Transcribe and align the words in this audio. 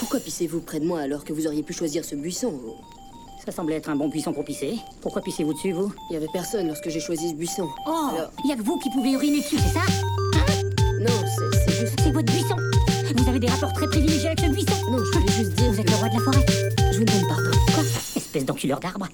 Pourquoi 0.00 0.18
pissez-vous 0.20 0.60
près 0.60 0.80
de 0.80 0.86
moi 0.86 1.00
alors 1.00 1.24
que 1.24 1.32
vous 1.32 1.46
auriez 1.46 1.62
pu 1.62 1.72
choisir 1.72 2.04
ce 2.04 2.14
buisson 2.16 2.52
Ça 3.44 3.52
semblait 3.52 3.76
être 3.76 3.88
un 3.90 3.96
bon 3.96 4.08
buisson 4.08 4.32
pour 4.32 4.44
pisser. 4.44 4.78
Pourquoi 5.02 5.22
pissez-vous 5.22 5.52
dessus, 5.54 5.72
vous 5.72 5.92
Il 6.10 6.14
y 6.14 6.16
avait 6.16 6.26
personne 6.32 6.66
lorsque 6.68 6.88
j'ai 6.88 7.00
choisi 7.00 7.28
ce 7.30 7.34
buisson. 7.34 7.68
Oh 7.86 8.08
Alors- 8.14 8.30
Il 8.44 8.50
y 8.50 8.52
a 8.52 8.56
que 8.56 8.62
vous 8.62 8.78
qui 8.78 8.90
pouvez 8.90 9.12
uriner 9.12 9.38
dessus, 9.40 9.58
c'est 9.58 9.74
ça 9.74 9.84
Non, 11.00 11.12
c'est 11.38 11.58
c'est 11.70 11.80
juste... 11.80 12.00
C'est 12.02 12.12
votre 12.12 12.32
buisson 12.32 12.56
Vous 13.16 13.28
avez 13.28 13.38
des 13.38 13.48
rapports 13.48 13.72
très 13.72 13.86
privilégiés 13.86 14.26
avec 14.28 14.40
ce 14.40 14.46
buisson 14.50 14.90
Non, 14.90 14.98
je 15.04 15.18
voulais 15.18 15.32
juste 15.32 15.52
dire... 15.54 15.70
Vous 15.72 15.80
êtes 15.80 15.90
le 15.90 15.96
roi 15.96 16.08
de 16.08 16.14
la 16.14 16.20
forêt 16.20 16.46
Je 16.92 16.98
vous 16.98 17.04
demande 17.04 17.28
pardon. 17.28 17.50
Quoi 17.74 17.82
Espèce 18.16 18.44
d'enculeur 18.44 18.80
d'arbre 18.80 19.06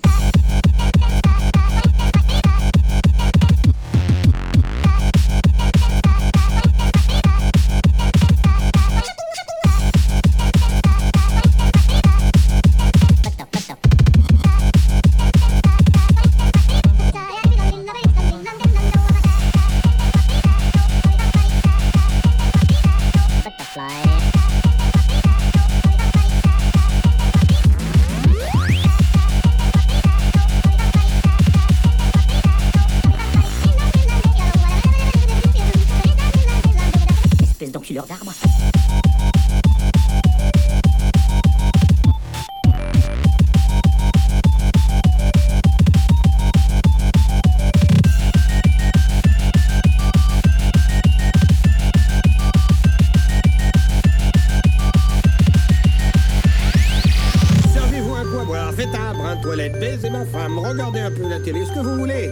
boire, 58.46 58.72
faites 58.72 58.94
un 58.94 59.12
brin 59.12 59.36
de 59.36 59.42
toilette, 59.42 59.78
baisez 59.78 60.08
ma 60.10 60.24
femme, 60.24 60.58
regardez 60.58 61.00
un 61.00 61.10
peu 61.10 61.28
la 61.28 61.40
télé, 61.40 61.64
ce 61.66 61.72
que 61.72 61.80
vous 61.80 61.96
voulez. 61.98 62.30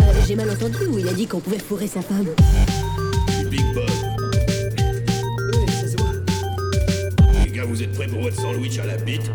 Euh, 0.00 0.12
j'ai 0.26 0.34
mal 0.34 0.50
entendu 0.50 0.86
où 0.88 0.98
il 0.98 1.08
a 1.08 1.12
dit 1.12 1.26
qu'on 1.26 1.40
pouvait 1.40 1.58
fourrer 1.58 1.86
sa 1.86 2.00
femme. 2.00 2.26
Du 3.38 3.46
Big 3.46 3.74
Bob. 3.74 3.84
Oui, 5.52 5.72
ça 5.72 5.88
se 5.88 5.96
voit. 5.96 6.12
Les 7.44 7.50
gars, 7.50 7.64
vous 7.64 7.82
êtes 7.82 7.92
prêts 7.92 8.06
pour 8.06 8.22
votre 8.22 8.40
sandwich 8.40 8.78
à 8.78 8.86
la 8.86 8.96
bite? 8.96 9.30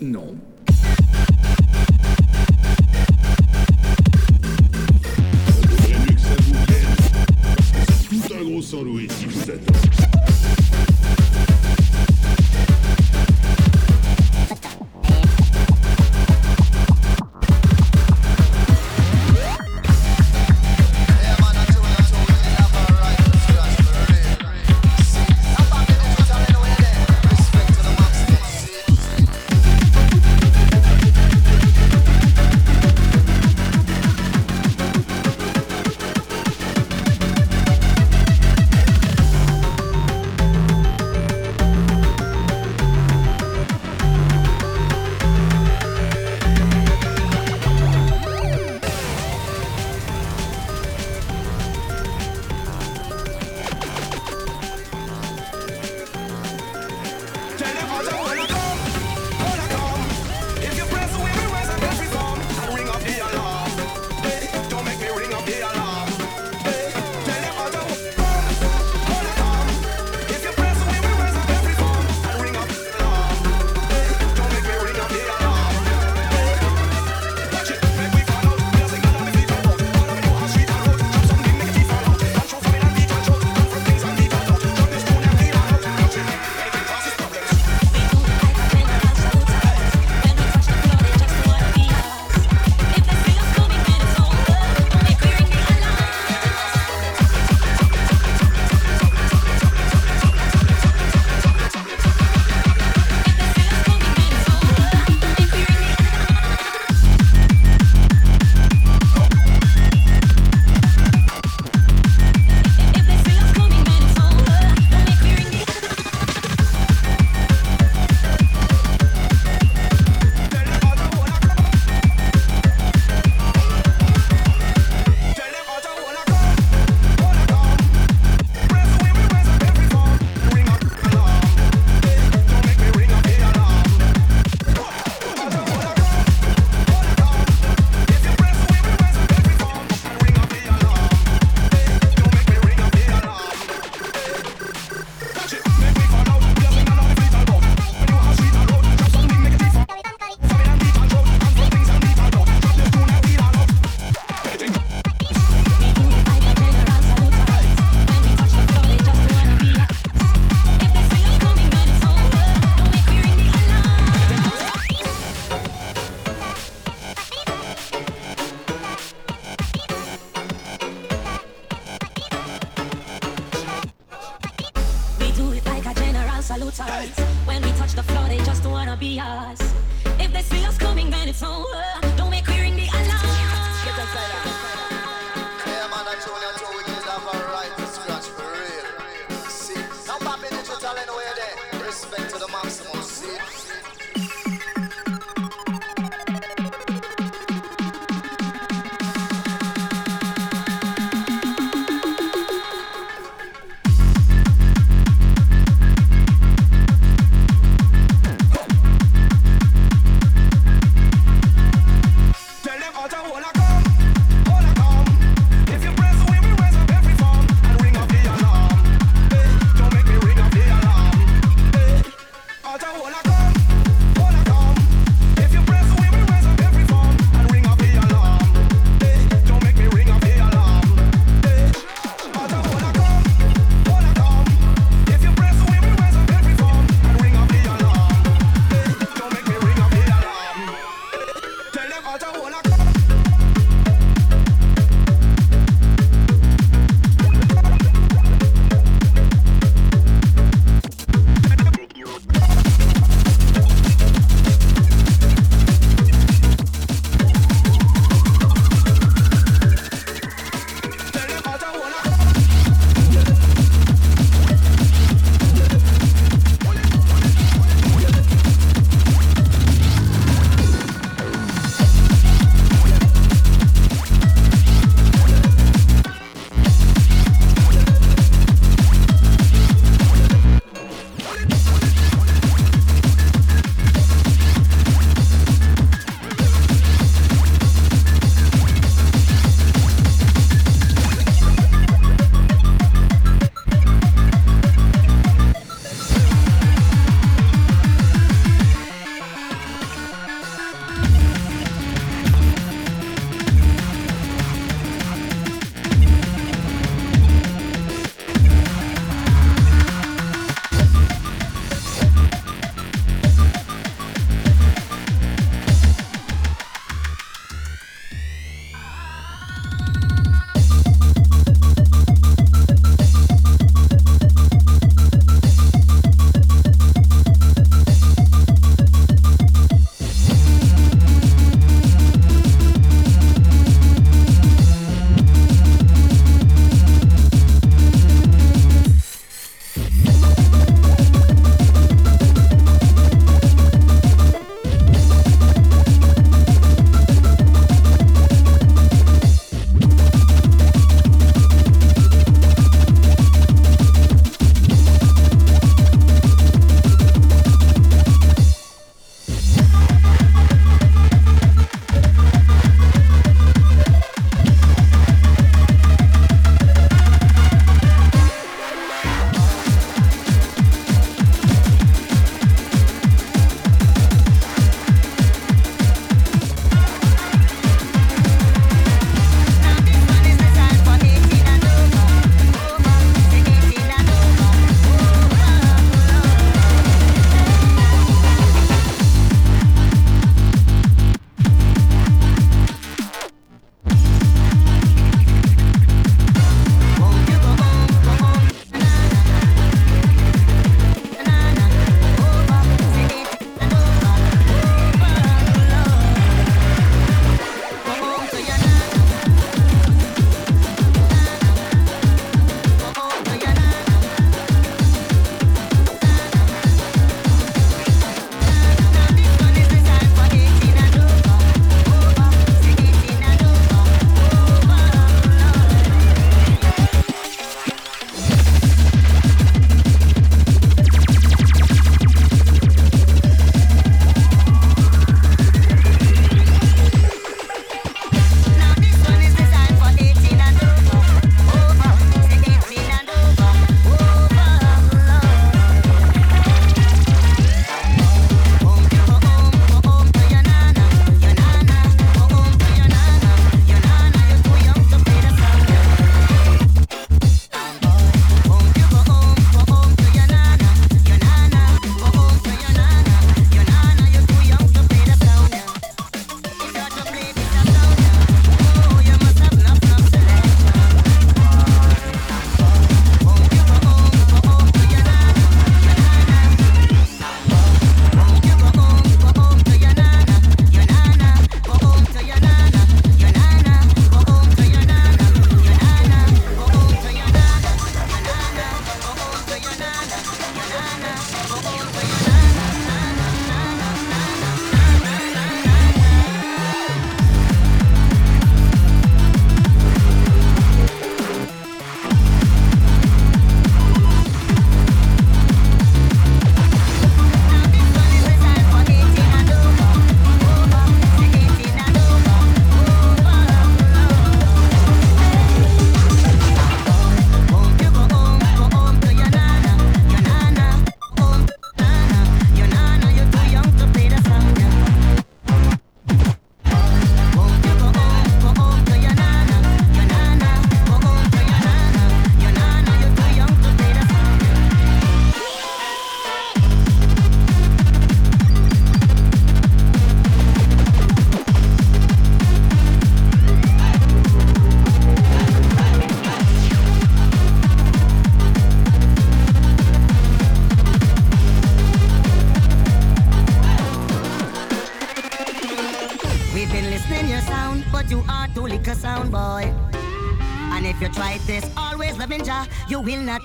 Non. 0.00 0.34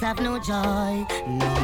Have 0.06 0.22
no 0.22 0.38
joy. 0.38 1.04
No. 1.26 1.55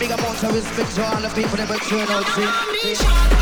Big 0.00 0.10
up 0.12 0.26
on 0.26 0.34
service, 0.34 0.64
big 0.76 0.88
to 0.94 1.04
all 1.04 1.20
the 1.20 1.28
people 1.28 1.58
that 1.58 1.68
been 1.68 1.78
showing 1.80 2.08
out. 2.08 2.24
See? 3.34 3.39